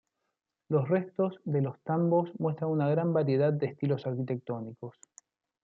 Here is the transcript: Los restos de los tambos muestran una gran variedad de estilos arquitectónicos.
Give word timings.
Los 0.69 0.89
restos 0.89 1.39
de 1.45 1.61
los 1.61 1.79
tambos 1.81 2.31
muestran 2.39 2.71
una 2.71 2.89
gran 2.89 3.13
variedad 3.13 3.53
de 3.53 3.67
estilos 3.67 4.07
arquitectónicos. 4.07 4.95